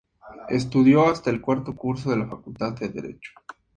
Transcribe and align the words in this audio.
Estudió 0.49 1.07
hasta 1.07 1.29
el 1.29 1.41
cuarto 1.41 1.75
curso 1.75 2.11
en 2.11 2.21
la 2.21 2.27
Facultad 2.27 2.73
de 2.73 2.89
Derecho. 2.89 3.33